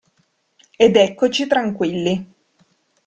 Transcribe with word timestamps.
Ed 0.77 0.95
eccoci 0.97 1.45
tranquilli. 1.45 2.33